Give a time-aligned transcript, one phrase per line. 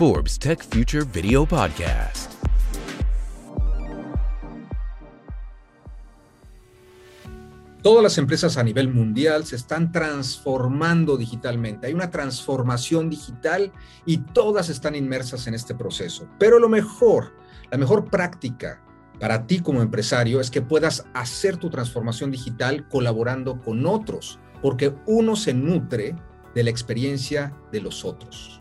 [0.00, 2.32] Forbes Tech Future Video Podcast.
[7.82, 11.88] Todas las empresas a nivel mundial se están transformando digitalmente.
[11.88, 13.72] Hay una transformación digital
[14.06, 16.26] y todas están inmersas en este proceso.
[16.38, 17.34] Pero lo mejor,
[17.70, 18.82] la mejor práctica
[19.20, 24.94] para ti como empresario es que puedas hacer tu transformación digital colaborando con otros, porque
[25.04, 26.16] uno se nutre
[26.54, 28.59] de la experiencia de los otros.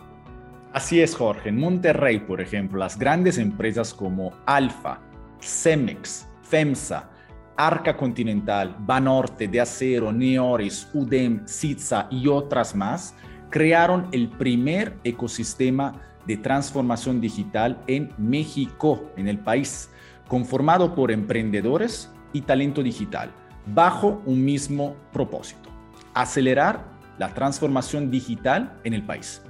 [0.71, 1.50] Así es, Jorge.
[1.50, 5.00] En Monterrey, por ejemplo, las grandes empresas como Alfa,
[5.42, 7.09] Cemex, FEMSA,
[7.57, 13.15] Arca Continental, Banorte, De Acero, Neoris, UDEM, Sitza y otras más
[13.50, 19.89] crearon el primer ecosistema de transformación digital en México, en el país,
[20.28, 23.31] conformado por emprendedores y talento digital,
[23.65, 25.70] bajo un mismo propósito,
[26.14, 26.86] acelerar
[27.17, 29.42] la transformación digital en el país.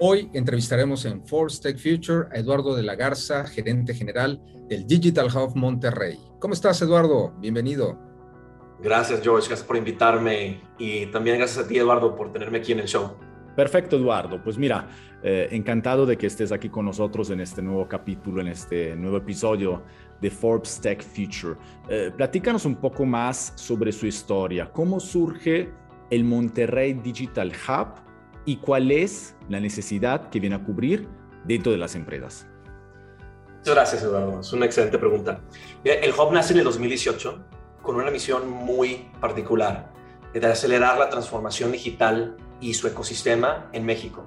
[0.00, 5.26] Hoy entrevistaremos en Forbes Tech Future a Eduardo de la Garza, gerente general del Digital
[5.26, 6.16] Hub Monterrey.
[6.38, 7.34] ¿Cómo estás, Eduardo?
[7.40, 7.98] Bienvenido.
[8.80, 9.48] Gracias, George.
[9.48, 13.16] Gracias por invitarme y también gracias a ti, Eduardo, por tenerme aquí en el show.
[13.56, 14.40] Perfecto, Eduardo.
[14.40, 14.88] Pues mira,
[15.24, 19.16] eh, encantado de que estés aquí con nosotros en este nuevo capítulo, en este nuevo
[19.16, 19.82] episodio
[20.20, 21.56] de Forbes Tech Future.
[21.88, 24.70] Eh, platícanos un poco más sobre su historia.
[24.72, 25.72] ¿Cómo surge
[26.08, 28.07] el Monterrey Digital Hub
[28.48, 31.06] y cuál es la necesidad que viene a cubrir
[31.44, 32.46] dentro de las empresas?
[33.58, 34.40] Muchas gracias, Eduardo.
[34.40, 35.42] Es una excelente pregunta.
[35.84, 37.44] El Hub nace en el 2018
[37.82, 39.92] con una misión muy particular
[40.32, 44.24] de acelerar la transformación digital y su ecosistema en México.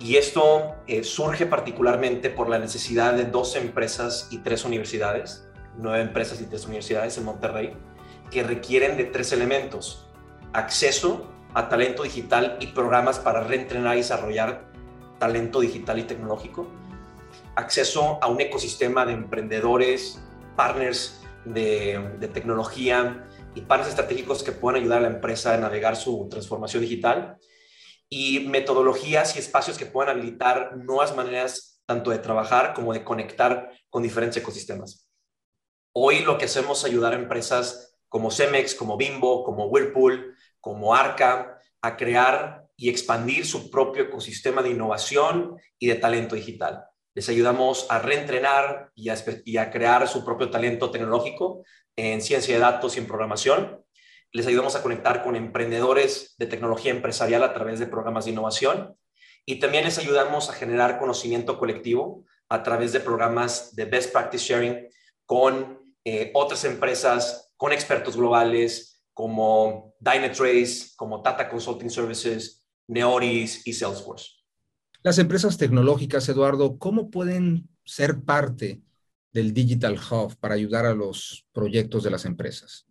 [0.00, 5.46] Y esto eh, surge particularmente por la necesidad de dos empresas y tres universidades,
[5.78, 7.76] nueve empresas y tres universidades en Monterrey,
[8.32, 10.08] que requieren de tres elementos.
[10.52, 14.70] Acceso a talento digital y programas para reentrenar y desarrollar
[15.18, 16.68] talento digital y tecnológico,
[17.54, 20.20] acceso a un ecosistema de emprendedores,
[20.56, 26.28] partners de, tecnología y partners estratégicos que puedan ayudar a la empresa a navegar su
[26.28, 27.38] transformación digital
[28.08, 33.70] y metodologías y espacios que puedan habilitar nuevas maneras tanto de trabajar como de conectar
[33.90, 35.08] con diferentes ecosistemas.
[35.92, 40.94] Hoy lo que hacemos es ayudar a empresas como Cemex, como Bimbo, como Whirlpool, como
[40.94, 46.86] Arca a crear y expandir su propio ecosistema de innovación y de talento digital.
[47.14, 49.10] Les ayudamos a reentrenar y
[49.58, 51.64] a, crear su propio talento tecnológico
[51.96, 53.84] en ciencia de datos y en programación.
[54.32, 58.96] Les ayudamos a conectar con emprendedores de tecnología empresarial a través de programas de innovación.
[59.44, 64.42] Y también les ayudamos a generar conocimiento colectivo a través de programas de best practice
[64.42, 64.88] sharing
[65.26, 73.72] con eh, otras empresas, con expertos globales, como Dynatrace, como Tata Consulting Services, Neoris y
[73.72, 74.32] Salesforce.
[75.02, 78.82] Las empresas tecnológicas, Eduardo, ¿cómo pueden ser parte
[79.32, 82.86] del Digital Hub para ayudar a los proyectos de las empresas?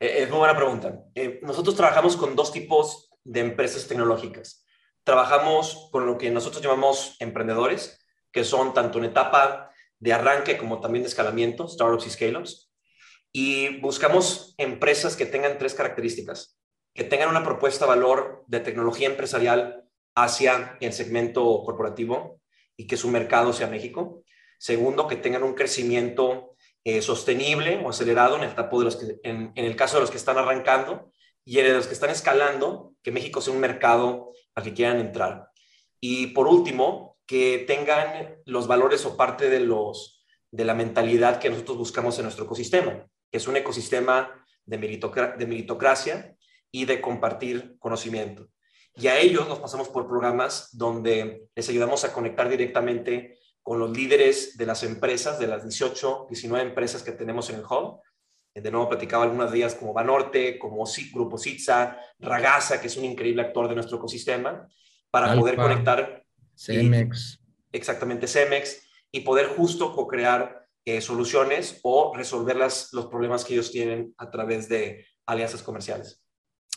[0.00, 1.04] Eh, es muy buena pregunta.
[1.14, 4.64] Eh, nosotros trabajamos con dos tipos de empresas tecnológicas.
[5.04, 8.00] Trabajamos con lo que nosotros llamamos emprendedores,
[8.32, 12.73] que son tanto en etapa de arranque como también de escalamiento, startups y scale-ups
[13.36, 16.56] y buscamos empresas que tengan tres características,
[16.94, 19.84] que tengan una propuesta de valor de tecnología empresarial
[20.14, 22.40] hacia el segmento corporativo
[22.76, 24.22] y que su mercado sea México.
[24.56, 29.52] Segundo, que tengan un crecimiento eh, sostenible o acelerado en el, de los que, en,
[29.56, 31.10] el caso de los que están arrancando
[31.44, 35.48] y en los que están escalando, que México sea un mercado al que quieran entrar.
[36.00, 41.50] Y por último, que tengan los valores o parte de, los, de la mentalidad que
[41.50, 44.30] nosotros buscamos en nuestro ecosistema que es un ecosistema
[44.64, 46.36] de, meritocracia
[46.70, 48.46] y de compartir conocimiento.
[48.94, 53.90] Y a ellos nos pasamos por programas donde les ayudamos a conectar directamente con los
[53.90, 58.02] líderes de las empresas, de las 18, 19 empresas que tenemos en el hub.
[58.54, 63.04] De nuevo platicaba algunas de ellas como Banorte, como Grupo Sitza, Ragasa, que es un
[63.04, 64.68] increíble actor de nuestro ecosistema,
[65.10, 66.24] para poder conectar.
[66.54, 67.40] Cemex.
[67.72, 73.70] exactamente, Cemex, y poder justo co-crear eh, soluciones o resolver las, los problemas que ellos
[73.70, 76.22] tienen a través de alianzas comerciales.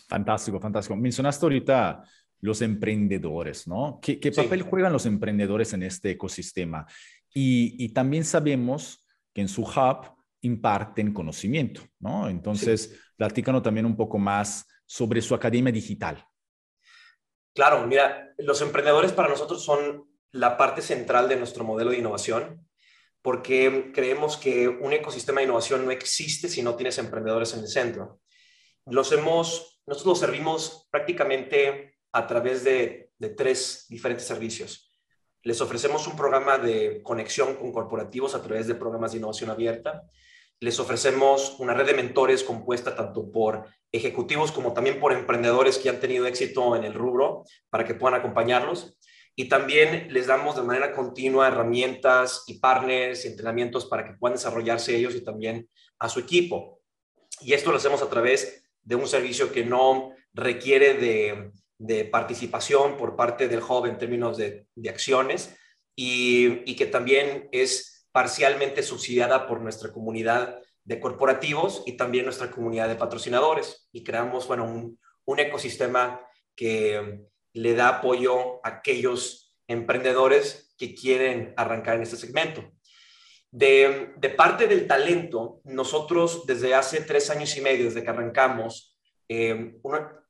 [0.07, 0.95] Fantástico, fantástico.
[0.95, 2.03] Mencionaste ahorita
[2.39, 3.99] los emprendedores, ¿no?
[4.01, 6.85] ¿Qué, papel juegan los emprendedores en este ecosistema?
[7.33, 12.29] Y, y, también sabemos que en su hub imparten conocimiento, ¿no?
[12.29, 16.25] Entonces, platícanos también un poco más sobre su academia digital.
[17.53, 22.66] Claro, mira, los emprendedores para nosotros son la parte central de nuestro modelo de innovación
[23.27, 27.67] porque creemos que un ecosistema de innovación no existe si no tienes emprendedores en el
[27.67, 28.21] centro.
[28.85, 34.93] Los hemos, nosotros los servimos prácticamente a través de, tres diferentes servicios.
[35.43, 40.03] les ofrecemos un programa de conexión con corporativos a través de programas de innovación abierta.
[40.61, 45.89] Les ofrecemos una red de mentores compuesta tanto por ejecutivos como también por emprendedores que
[45.89, 48.97] han tenido éxito en el rubro para que puedan acompañarlos.
[49.39, 54.35] Y también les damos de manera continua herramientas y partners y entrenamientos para que puedan
[54.35, 55.69] desarrollarse ellos y también
[55.99, 56.81] a su equipo.
[57.41, 63.15] Y esto lo hacemos a través de un servicio que no requiere de, participación por
[63.15, 65.55] parte del hub en términos de, acciones
[65.95, 72.49] y, y, que también es parcialmente subsidiada por nuestra comunidad de corporativos y también nuestra
[72.49, 73.87] comunidad de patrocinadores.
[73.91, 76.21] Y creamos, bueno, un, un ecosistema
[76.55, 82.63] que le da apoyo a aquellos emprendedores que quieren arrancar en este segmento.
[83.49, 88.95] De, parte del talento, nosotros desde hace tres años y medio, desde que arrancamos,
[89.27, 89.75] eh,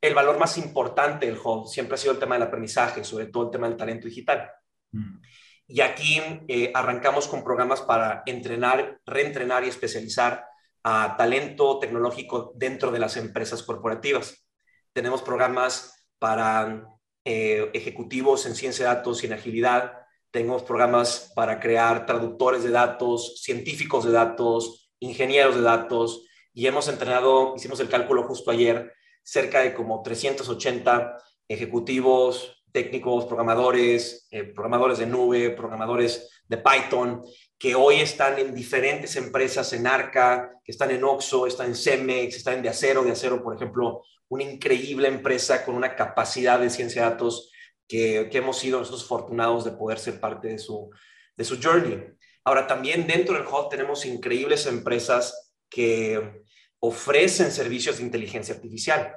[0.01, 3.45] el valor más importante del hub siempre ha sido el tema del aprendizaje, sobre todo
[3.45, 4.49] el tema del talento digital.
[4.91, 5.19] Mm.
[5.67, 10.45] Y aquí eh, arrancamos con programas para entrenar, reentrenar y especializar
[10.83, 14.47] a talento tecnológico dentro de las empresas corporativas.
[14.93, 16.96] Tenemos programas para
[17.29, 19.91] eh, ejecutivos en ciencia de datos y en agilidad.
[20.31, 26.23] Tenemos programas para crear traductores de datos, científicos de datos, ingenieros de datos.
[26.53, 28.93] Y hemos entrenado, hicimos el cálculo justo ayer,
[29.23, 31.17] cerca de como 380
[31.49, 37.21] ejecutivos, técnicos, programadores, eh, programadores de nube, programadores de Python,
[37.57, 42.35] que hoy están en diferentes empresas, en Arca, que están en Oxo, están en Cemex,
[42.35, 43.03] están en De Acero.
[43.03, 47.51] De Acero, por ejemplo, una increíble empresa con una capacidad de ciencia de datos
[47.87, 50.89] que, hemos sido nosotros afortunados de poder ser parte de su,
[51.35, 52.03] de su journey.
[52.43, 56.43] Ahora, también dentro del hub tenemos increíbles empresas que
[56.79, 59.15] ofrecen servicios de inteligencia artificial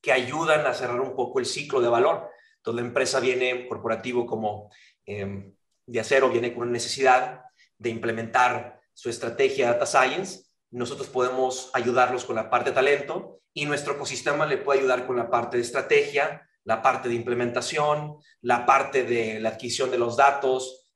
[0.00, 2.30] que ayudan a cerrar un poco el ciclo de valor.
[2.68, 4.70] Entonces, la empresa viene corporativo como
[5.06, 5.54] em,
[5.86, 7.44] de acero, viene con una necesidad
[7.78, 10.44] de implementar su estrategia Data Science.
[10.70, 15.16] Nosotros podemos ayudarlos con la parte de talento y nuestro ecosistema le puede ayudar con
[15.16, 20.18] la parte de estrategia, la parte de implementación, la parte de la adquisición de los
[20.18, 20.90] datos,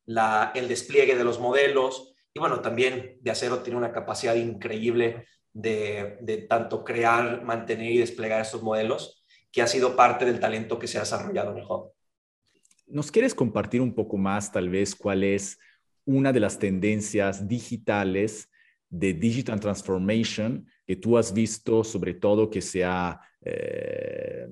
[0.55, 2.15] el despliegue de los modelos.
[2.35, 7.99] Y bueno, también de acero tiene una capacidad increíble de, de tanto crear, mantener y
[7.99, 9.22] desplegar estos modelos,
[9.53, 11.93] que ha sido parte del talento que se ha desarrollado en el hub.
[12.87, 15.59] ¿Nos quieres compartir un poco más, tal vez, cuál es
[16.05, 18.49] una de las tendencias digitales
[18.89, 24.47] de Digital Transformation que tú has visto, sobre todo que se ha, eh,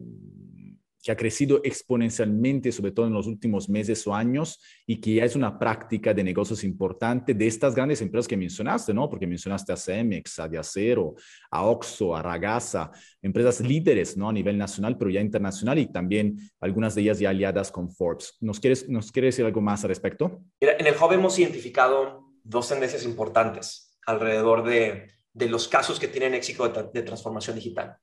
[1.03, 5.25] que ha crecido exponencialmente, sobre todo en los últimos meses o años, y que ya
[5.25, 9.09] es una práctica de negocios importante de estas grandes empresas que mencionaste, ¿no?
[9.09, 11.15] Porque mencionaste a Cemex, a Diacero,
[11.51, 12.91] a Oxo, a Ragasa,
[13.23, 14.29] empresas líderes, ¿no?
[14.29, 18.37] A nivel nacional, pero ya internacional, y también algunas de ellas ya aliadas con Forbes.
[18.41, 20.43] ¿Nos quieres, nos quieres decir algo más al respecto?
[20.61, 26.09] Mira, en el Hub hemos identificado dos tendencias importantes alrededor de de los casos que
[26.09, 27.97] tienen éxito de, transformación digital.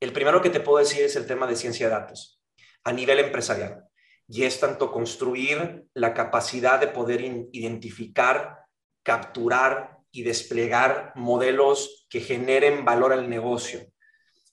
[0.00, 2.37] El primero que te puedo decir es el tema de ciencia de datos
[2.84, 3.84] a nivel empresarial.
[4.26, 7.22] Y es tanto construir la capacidad de poder
[7.52, 8.64] identificar,
[9.02, 13.80] capturar y desplegar modelos que generen valor al negocio.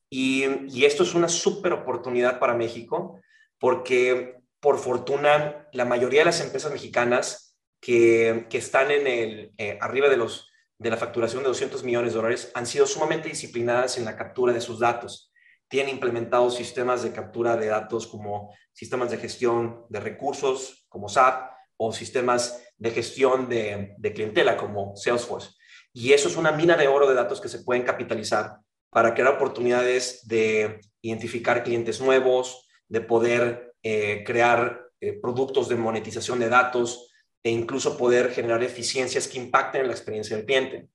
[0.09, 3.19] Y, esto es una súper oportunidad para México
[3.59, 10.09] porque, por fortuna, la mayoría de las empresas mexicanas que, están en el, eh, arriba
[10.09, 14.05] de los de la facturación de 200 millones de dólares han sido sumamente disciplinadas en
[14.05, 15.31] la captura de sus datos.
[15.67, 21.51] Tienen implementado sistemas de captura de datos como sistemas de gestión de recursos como SAP
[21.77, 25.49] o sistemas de gestión de, clientela como Salesforce.
[25.93, 28.57] Y eso es una mina de oro de datos que se pueden capitalizar
[28.89, 36.39] para crear oportunidades de identificar clientes nuevos, de poder eh, crear eh, productos de monetización
[36.39, 37.11] de datos,
[37.45, 40.89] e incluso poder generar eficiencias que impacten en la experiencia del cliente.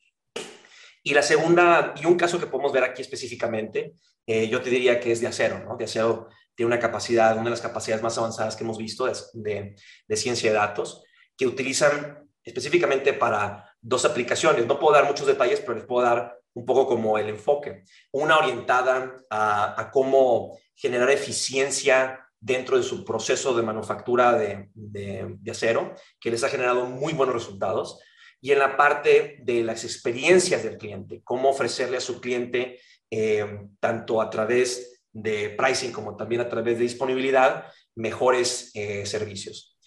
[1.02, 3.94] Y la segunda, y un caso que podemos ver aquí específicamente,
[4.26, 5.76] eh, yo te diría que es de acero, ¿no?
[5.76, 9.74] De acero tiene una capacidad, una de las capacidades más avanzadas que hemos visto de,
[10.06, 11.02] de, ciencia de datos,
[11.36, 14.66] que utilizan específicamente para dos aplicaciones.
[14.66, 17.84] No puedo dar muchos detalles, pero les puedo dar un poco como el enfoque.
[18.12, 25.94] Una orientada a, a cómo generar eficiencia dentro de su proceso de manufactura de, acero,
[26.18, 28.00] que les ha generado muy buenos resultados.
[28.40, 32.80] Y en la parte de las experiencias del cliente, cómo ofrecerle a su cliente,
[33.10, 37.66] eh, tanto a través de pricing como también a través de disponibilidad,
[37.96, 39.78] mejores eh, servicios.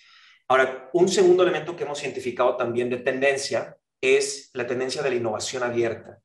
[0.47, 5.15] Ahora, un segundo elemento que hemos identificado también de tendencia es la tendencia de la
[5.15, 6.19] innovación abierta,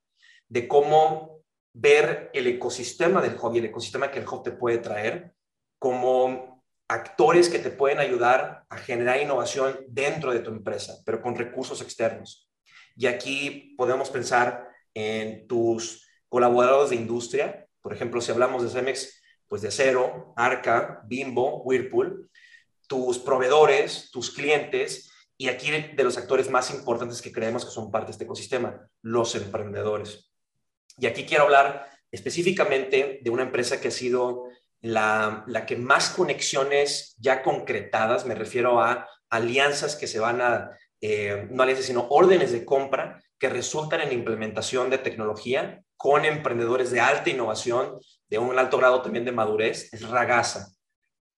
[0.49, 5.33] de cómo ver el ecosistema del hobby, el ecosistema que el hobby te puede traer,
[5.79, 6.58] como
[6.89, 11.83] actores que te pueden ayudar a generar innovación dentro de tu empresa, pero con recursos
[11.83, 12.51] externos.
[12.97, 19.23] Y aquí podemos pensar en tus colaboradores de industria, por ejemplo, si hablamos de Cemex,
[19.47, 22.29] pues de Cero, Arca, Bimbo, Whirlpool,
[22.87, 27.91] tus proveedores, tus clientes, y aquí de los actores más importantes que creemos que son
[27.91, 30.33] parte de este ecosistema, los emprendedores.
[30.99, 34.45] Y aquí quiero hablar específicamente de una empresa que ha sido
[34.81, 40.71] la, que más conexiones ya concretadas, me refiero a alianzas que se van a,
[41.01, 46.91] eh, no alianzas, sino órdenes de compra que resultan en implementación de tecnología con emprendedores
[46.91, 50.69] de alta innovación, de un alto grado también de madurez, es Ragasa.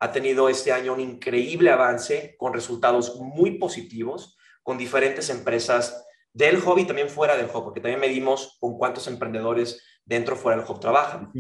[0.01, 6.61] Ha tenido este año un increíble avance con resultados muy positivos con diferentes empresas del
[6.61, 10.81] hobby también fuera del hobby, porque también medimos con cuántos emprendedores dentro fuera del hobby
[10.81, 11.31] trabajan.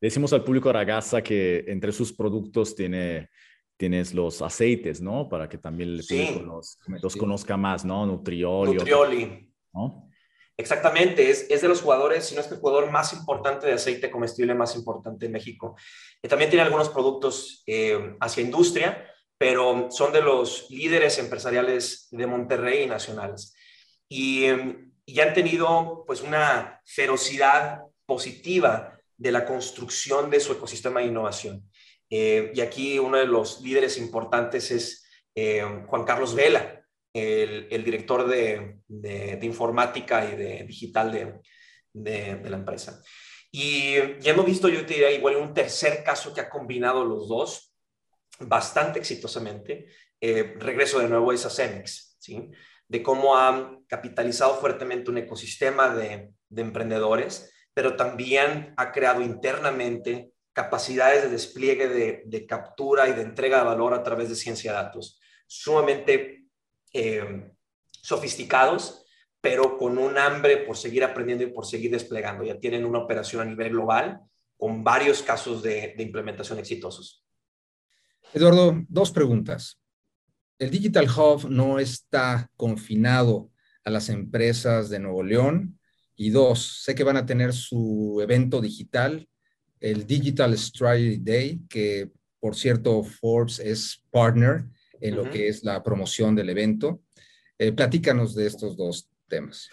[0.00, 3.30] Decimos al público Ragazza que entre sus productos tiene,
[3.76, 5.28] tienes los aceites, ¿no?
[5.28, 8.04] Para que también el los, conozca más, ¿no?
[8.06, 8.74] Nutrioli.
[8.74, 9.52] Nutrioli.
[9.72, 10.10] ¿no?
[10.58, 14.10] Exactamente, es, es, de los jugadores, si no es el jugador más importante de aceite
[14.10, 15.76] comestible más importante en México.
[16.26, 22.84] También tiene algunos productos eh, hacia industria, pero son de los líderes empresariales de Monterrey
[22.84, 23.54] y nacionales.
[24.08, 31.00] Y, em, y han tenido pues una ferocidad positiva de la construcción de su ecosistema
[31.00, 31.68] de innovación.
[32.08, 36.82] Eh, y aquí uno de los líderes importantes es eh, Juan Carlos Vela,
[37.12, 38.80] el, director de,
[39.42, 41.40] informática y de digital
[41.92, 43.02] de, la empresa.
[43.50, 47.26] Y ya hemos visto, yo te diría, igual un tercer caso que ha combinado los
[47.26, 47.74] dos
[48.40, 49.86] bastante exitosamente.
[50.20, 52.50] Eh, regreso de nuevo a esa Cemex, ¿sí?
[52.86, 61.24] de cómo han capitalizado fuertemente un ecosistema de emprendedores pero también ha creado internamente capacidades
[61.24, 61.88] de despliegue
[62.24, 66.46] de, captura y de entrega de valor a través de ciencia de datos, sumamente
[66.94, 67.52] eh,
[67.90, 69.04] sofisticados,
[69.42, 72.44] pero con un hambre por seguir aprendiendo y por seguir desplegando.
[72.44, 74.22] Ya tienen una operación a nivel global
[74.56, 77.26] con varios casos de implementación exitosos.
[78.32, 79.78] Eduardo, dos preguntas.
[80.58, 83.50] El Digital Hub no está confinado
[83.84, 85.78] a las empresas de Nuevo León
[86.16, 89.28] y dos, sé que van a tener su evento digital,
[89.80, 94.64] el Digital Strategy Day, que por cierto Forbes es partner
[95.00, 97.02] en lo que es la promoción del evento.
[97.58, 99.68] Eh, platícanos de estos dos temas.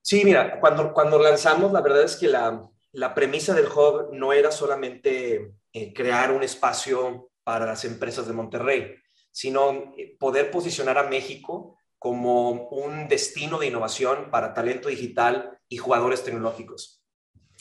[0.00, 4.32] Sí, mira, cuando, cuando lanzamos, la verdad es que la, la premisa del hub no
[4.32, 8.94] era solamente eh, crear un espacio para las empresas de Monterrey,
[9.30, 11.76] sino eh, poder posicionar a México
[12.06, 17.02] como un destino de innovación para talento digital y jugadores tecnológicos.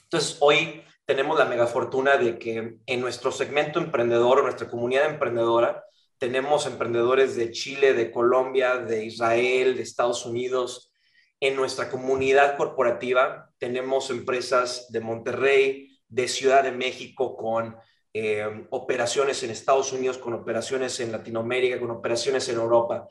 [0.04, 5.84] Entonces, hoy tenemos la mega fortuna de que en nuestro segmento emprendedor, nuestra comunidad emprendedora,
[6.20, 10.94] tenemos emprendedores de Chile, de Colombia, de Israel, de Estados Unidos.
[11.40, 17.78] En nuestra comunidad corporativa tenemos empresas de Monterrey, de Ciudad de México, con
[18.14, 23.08] eh, operaciones en Estados Unidos, con operaciones en Latinoamérica, con operaciones en Europa.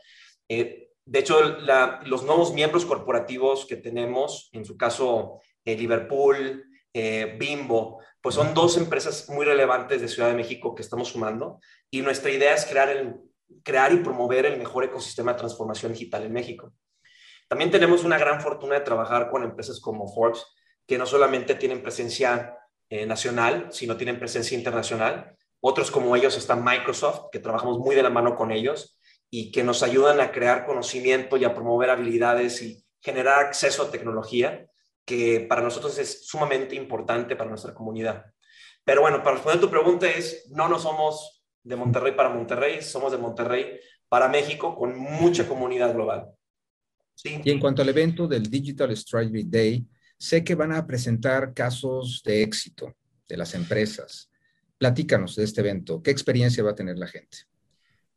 [0.48, 1.58] Eh, de hecho,
[2.06, 8.54] los nuevos miembros corporativos que tenemos, en su caso eh, Liverpool, eh, Bimbo, pues son
[8.54, 12.64] dos empresas muy relevantes de Ciudad de México que estamos sumando y nuestra idea es
[12.64, 13.16] crear, el,
[13.62, 16.72] crear y promover el mejor ecosistema de transformación digital en México.
[17.48, 20.46] También tenemos una gran fortuna de trabajar con empresas como Forbes,
[20.86, 22.56] que no solamente tienen presencia
[22.88, 25.36] eh, nacional, sino tienen presencia internacional.
[25.60, 28.98] Otros como ellos están Microsoft, que trabajamos muy de la mano con ellos,
[29.30, 33.90] y que nos ayudan a crear conocimiento y a promover habilidades y generar acceso a
[33.90, 34.66] tecnología,
[35.04, 38.24] que para nosotros es sumamente importante para nuestra comunidad.
[38.84, 43.12] Pero bueno, para responder tu pregunta es, no, no somos de Monterrey para Monterrey, somos
[43.12, 46.28] de Monterrey para México con mucha comunidad global.
[47.14, 47.40] ¿Sí?
[47.42, 49.86] Y en cuanto al evento del Digital Strategy Day,
[50.18, 52.94] sé que van a presentar casos de éxito
[53.28, 54.30] de las empresas.
[54.78, 56.02] Platícanos de este evento.
[56.02, 57.38] ¿Qué experiencia va a tener la gente?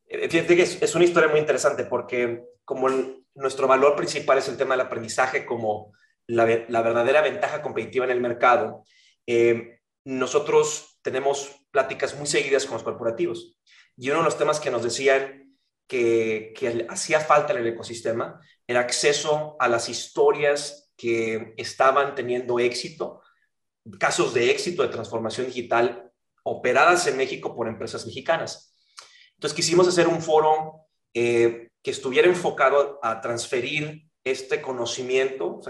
[0.07, 2.87] Eh, fíjate que es, una historia muy interesante porque como
[3.35, 5.93] nuestro valor principal es el tema del aprendizaje como
[6.27, 8.83] la, verdadera ventaja competitiva en el mercado,
[9.25, 13.57] eh, nosotros tenemos pláticas muy seguidas con los corporativos.
[13.95, 18.41] Y uno de los temas que nos decían que, que hacía falta en el ecosistema
[18.65, 23.21] era acceso a las historias que estaban teniendo éxito,
[23.99, 26.11] casos de éxito de transformación digital
[26.43, 28.66] operadas en México por empresas mexicanas.
[29.37, 35.61] Entonces quisimos hacer un foro eh, que estuviera enfocado a transferir este conocimiento, o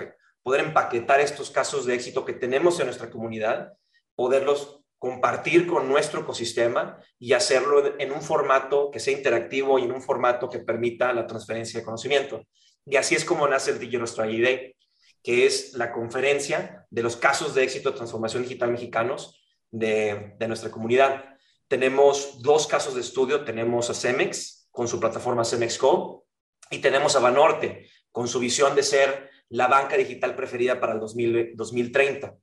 [0.41, 3.73] poder empaquetar estos casos de éxito que tenemos en nuestra comunidad,
[4.15, 9.91] poderlos compartir con nuestro ecosistema y hacerlo en un formato que sea interactivo y en
[9.91, 12.43] un formato que permita la transferencia de conocimiento.
[12.85, 14.75] Y así es como nace el Digital Strategy Day,
[15.21, 20.71] que es la conferencia de los casos de éxito de transformación digital mexicanos de nuestra
[20.71, 21.36] comunidad.
[21.67, 26.25] Tenemos dos casos de estudio, tenemos a Cemex con su plataforma Cemex Co
[26.69, 30.99] y tenemos a Banorte con su visión de ser la banca digital preferida para el
[30.99, 32.35] 2030.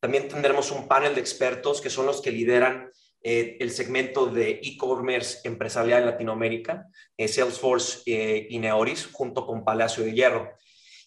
[0.00, 2.90] También tendremos un panel de expertos que son los que lideran
[3.22, 9.64] eh, el segmento de e-commerce empresarial en Latinoamérica, eh, Salesforce eh, y Neoris, junto con
[9.64, 10.50] Palacio de Hierro.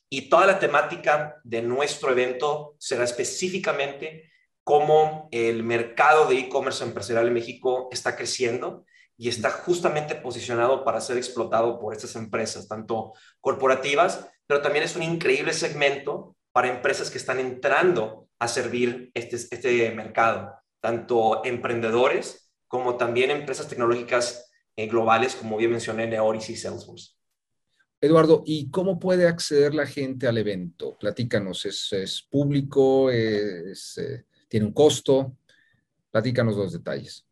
[0.08, 4.32] Y toda la temática de nuestro evento será específicamente
[4.66, 8.84] cómo el mercado de e-commerce empresarial en México está creciendo
[9.16, 14.96] y está justamente posicionado para ser explotado por estas empresas, tanto corporativas, pero también es
[14.96, 22.52] un increíble segmento para empresas que están entrando a servir este, este mercado, tanto emprendedores
[22.68, 27.12] como también empresas tecnológicas eh, globales, como bien mencioné, Neoris y Salesforce.
[28.02, 30.98] Eduardo, ¿y cómo puede acceder la gente al evento?
[31.00, 33.12] Platícanos, ¿es, público?
[33.12, 34.26] Es, eh,
[34.56, 35.36] ¿Tiene un costo?
[36.10, 37.28] Platícanos los detalles.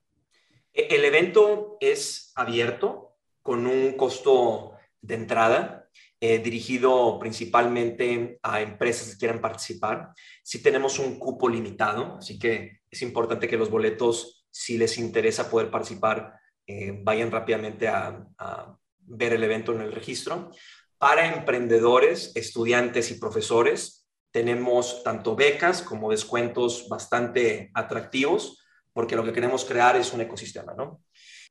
[0.74, 5.90] E, el evento es abierto con un costo de entrada
[6.20, 10.10] eh, dirigido principalmente a empresas que quieran participar.
[10.44, 15.50] Sí tenemos un cupo limitado, así que es importante que los boletos, si les interesa
[15.50, 16.34] poder participar,
[16.68, 20.52] eh, vayan rápidamente a, a ver el evento en el registro.
[20.98, 24.03] Para emprendedores, estudiantes y profesores,
[24.34, 30.74] tenemos tanto becas como descuentos bastante atractivos, porque lo que queremos crear es un ecosistema,
[30.74, 31.04] ¿no?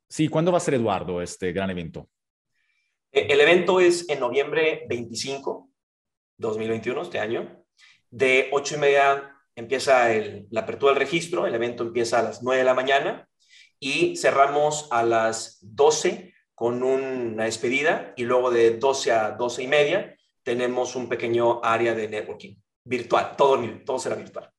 [0.09, 2.09] Sí, ¿cuándo va a ser, Eduardo, este gran evento?
[3.13, 5.71] Eh, el evento es en noviembre 25,
[6.37, 7.65] 2021, este año.
[8.11, 10.09] De 8 y media empieza
[10.51, 13.29] la apertura del registro, el evento empieza a las 9 de la mañana
[13.79, 19.69] y cerramos a las 12 con una despedida y luego de 12 a 12 y
[19.69, 24.51] media tenemos un pequeño área de networking virtual, todo, todo será virtual.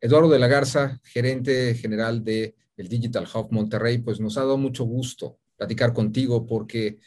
[0.00, 4.56] Eduardo de la Garza, gerente general de el Digital Hub Monterrey, pues nos ha dado
[4.56, 6.98] mucho gusto platicar contigo porque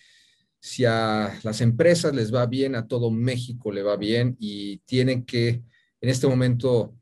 [0.60, 5.26] si a las empresas les va bien, a todo México le va bien y tienen
[5.26, 5.64] que
[6.00, 6.96] en este momento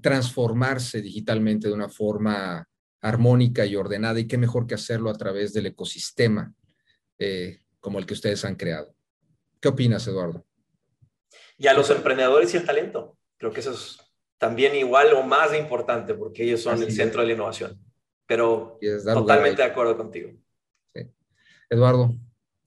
[0.00, 2.68] transformarse digitalmente de una forma
[3.00, 6.52] armónica y ordenada y qué mejor que hacerlo a través del ecosistema
[7.18, 8.94] eh, como el que ustedes han creado.
[9.60, 10.47] ¿Qué opinas, Eduardo?
[11.58, 13.18] Y a los emprendedores y el talento.
[13.36, 13.98] Creo que eso es
[14.38, 17.78] también igual o más importante porque ellos son el centro de la innovación.
[18.26, 20.30] Pero totalmente de acuerdo contigo.
[21.70, 22.14] Eduardo,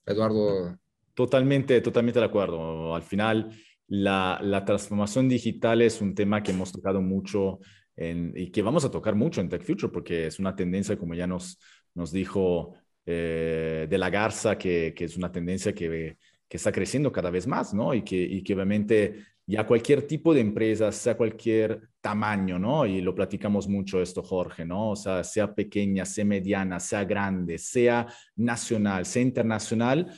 [0.05, 0.77] Eduardo.
[1.13, 2.95] Totalmente, totalmente de acuerdo.
[2.95, 3.51] Al final,
[3.87, 7.59] la, transformación digital es un tema que hemos tocado mucho
[7.95, 11.27] y que vamos a tocar mucho en Tech Future porque es una tendencia, como ya
[11.27, 11.59] nos,
[11.93, 12.73] nos dijo
[13.05, 16.17] eh, de la Garza, que, es una tendencia que,
[16.51, 17.93] que, está creciendo cada vez más, ¿no?
[17.93, 22.85] Y que, y que obviamente ya cualquier tipo de empresa, sea cualquier tamaño, ¿no?
[22.85, 24.91] Y lo platicamos mucho esto, Jorge, ¿no?
[24.91, 30.13] O sea, sea pequeña, sea mediana, sea grande, sea nacional, sea internacional,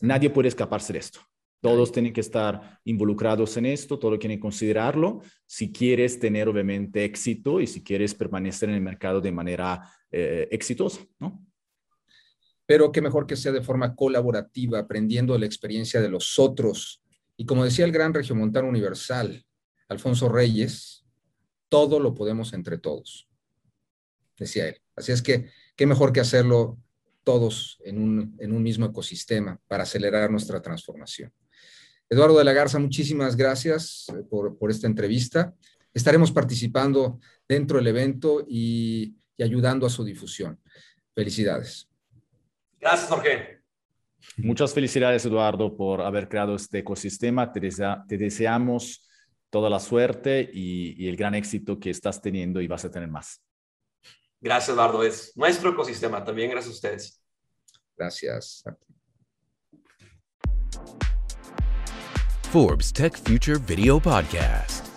[0.00, 1.20] nadie puede escaparse de esto.
[1.60, 7.04] Todos tienen que estar involucrados en esto, todos tienen que considerarlo si quieres tener obviamente
[7.04, 11.47] éxito y si quieres permanecer en el mercado de manera eh, exitosa, ¿no?
[12.68, 17.02] Pero qué mejor que sea de forma colaborativa, aprendiendo la experiencia de los otros,
[17.34, 19.42] y como decía el gran regiomontano universal,
[19.88, 21.06] Alfonso Reyes,
[21.70, 23.26] todo lo podemos entre todos,
[24.36, 24.82] decía él.
[24.94, 26.78] Así es que, qué mejor que hacerlo
[27.24, 31.32] todos en un, mismo ecosistema para acelerar nuestra transformación.
[32.10, 35.54] Eduardo de la Garza, muchísimas gracias eh, por, esta entrevista.
[35.94, 40.60] Estaremos participando dentro del evento y, y ayudando a su difusión.
[41.14, 41.87] Felicidades.
[42.80, 43.58] Gracias, Jorge.
[44.36, 47.52] Muchas felicidades, Eduardo, por haber creado este ecosistema.
[47.52, 47.60] Te,
[48.16, 49.08] deseamos
[49.50, 53.42] toda la suerte y, el gran éxito que estás teniendo y vas a tener más.
[54.40, 55.02] Gracias, Eduardo.
[55.02, 56.22] Es nuestro ecosistema.
[56.22, 57.22] También gracias a ustedes.
[57.96, 58.64] Gracias.
[62.52, 64.87] Forbes Tech Future Video Podcast.